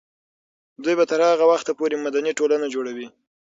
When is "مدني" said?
2.05-2.31